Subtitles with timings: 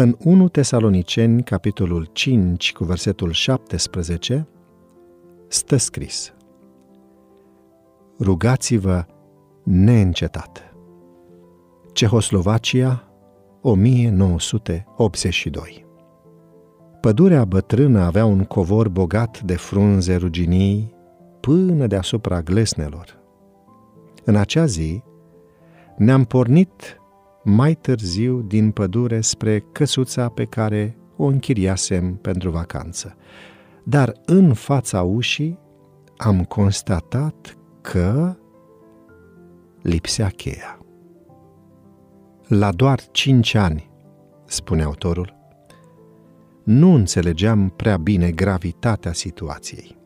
[0.00, 4.48] În 1 Tesaloniceni, capitolul 5, cu versetul 17,
[5.48, 6.34] stă scris
[8.20, 9.06] Rugați-vă
[9.62, 10.74] neîncetat.
[11.92, 13.08] Cehoslovacia,
[13.60, 15.86] 1982
[17.00, 20.94] Pădurea bătrână avea un covor bogat de frunze ruginii
[21.40, 23.18] până deasupra glesnelor.
[24.24, 25.02] În acea zi
[25.96, 26.97] ne-am pornit
[27.48, 33.16] mai târziu din pădure spre căsuța pe care o închiriasem pentru vacanță.
[33.84, 35.58] Dar în fața ușii
[36.16, 38.36] am constatat că
[39.82, 40.78] lipsea cheia.
[42.46, 43.90] La doar cinci ani,
[44.44, 45.36] spune autorul,
[46.64, 49.96] nu înțelegeam prea bine gravitatea situației.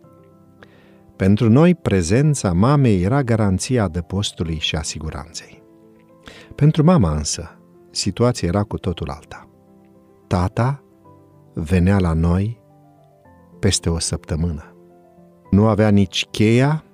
[1.17, 5.62] Pentru noi, prezența mamei era garanția adăpostului și a siguranței.
[6.55, 7.59] Pentru mama însă,
[7.91, 9.49] situația era cu totul alta.
[10.27, 10.83] Tata
[11.55, 12.61] venea la noi
[13.59, 14.77] peste o săptămână.
[15.51, 16.85] Nu avea nici cheia,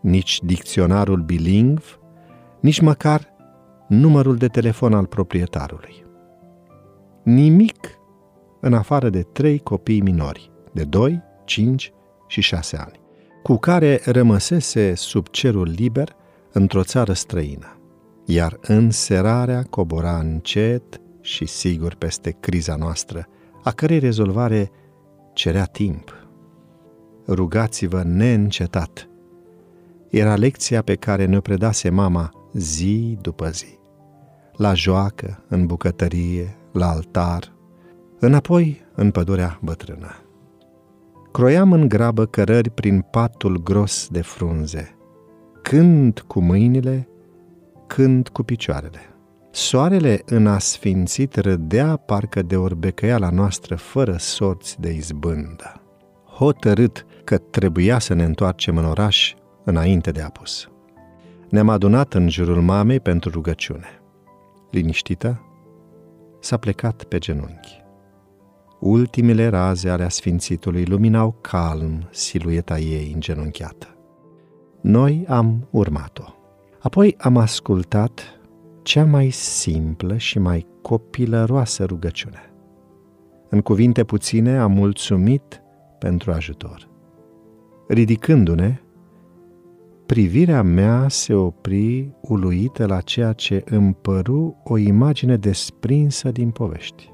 [0.00, 1.98] nici dicționarul bilingv,
[2.60, 3.34] nici măcar
[3.88, 6.04] numărul de telefon al proprietarului.
[7.22, 7.98] Nimic
[8.60, 11.92] în afară de trei copii minori, de 2, 5
[12.26, 13.00] și 6 ani,
[13.42, 16.16] cu care rămăsese sub cerul liber
[16.52, 17.75] într-o țară străină.
[18.28, 23.26] Iar înserarea cobora încet și sigur peste criza noastră,
[23.62, 24.70] a cărei rezolvare
[25.32, 26.14] cerea timp.
[27.26, 29.08] Rugați-vă neîncetat.
[30.08, 33.78] Era lecția pe care ne-o predase mama zi după zi.
[34.56, 37.52] La joacă, în bucătărie, la altar,
[38.18, 40.10] înapoi în pădurea bătrână.
[41.32, 44.96] Croiam în grabă cărări prin patul gros de frunze,
[45.62, 47.08] când cu mâinile,
[47.86, 49.00] când cu picioarele.
[49.50, 55.80] Soarele în asfințit râdea parcă de orbecăiala noastră fără sorți de izbândă.
[56.26, 59.34] Hotărât că trebuia să ne întoarcem în oraș
[59.64, 60.70] înainte de apus.
[61.48, 64.02] Ne-am adunat în jurul mamei pentru rugăciune.
[64.70, 65.40] Liniștită,
[66.40, 67.84] s-a plecat pe genunchi.
[68.80, 73.96] Ultimele raze ale Sfințitului luminau calm silueta ei îngenunchiată.
[74.80, 76.35] Noi am urmat-o.
[76.86, 78.40] Apoi am ascultat
[78.82, 82.52] cea mai simplă și mai copilăroasă rugăciune.
[83.48, 85.62] În cuvinte puține am mulțumit
[85.98, 86.88] pentru ajutor.
[87.88, 88.80] Ridicându-ne,
[90.06, 97.12] privirea mea se opri uluită la ceea ce îmi păru o imagine desprinsă din povești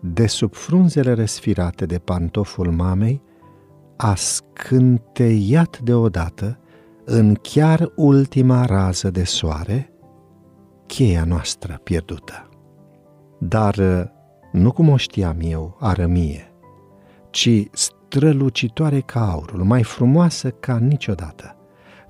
[0.00, 3.22] de sub frunzele răsfirate de pantoful mamei,
[3.96, 6.58] a scânteiat deodată,
[7.12, 9.92] în chiar ultima rază de soare,
[10.86, 12.48] cheia noastră pierdută.
[13.38, 13.76] Dar
[14.52, 16.52] nu cum o știam eu, arămie,
[17.30, 21.56] ci strălucitoare ca aurul, mai frumoasă ca niciodată,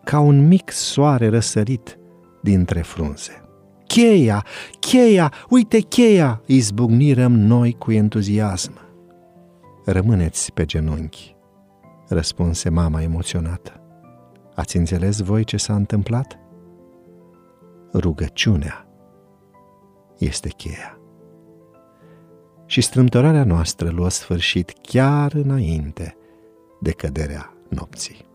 [0.05, 1.99] ca un mic soare răsărit
[2.43, 3.43] dintre frunze.
[3.87, 4.44] Cheia,
[4.81, 8.72] cheia, uite cheia, izbucnirăm noi cu entuziasm.
[9.84, 11.37] Rămâneți pe genunchi,
[12.09, 13.75] răspunse mama emoționată.
[14.60, 16.38] Ați înțeles voi ce s-a întâmplat?
[17.94, 18.88] Rugăciunea
[20.19, 20.98] este cheia.
[22.66, 26.16] Și strâmtorarea noastră luă sfârșit chiar înainte
[26.81, 28.28] de căderea nopții.